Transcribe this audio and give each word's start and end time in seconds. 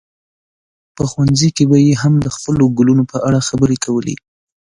په 0.95 1.03
ښوونځي 1.09 1.49
کې 1.55 1.63
به 1.69 1.77
یې 1.87 1.93
هم 2.01 2.13
د 2.25 2.27
خپلو 2.35 2.63
ګلونو 2.77 3.03
په 3.11 3.17
اړه 3.27 3.39
خبرې 3.47 3.77
کولې. 3.85 4.15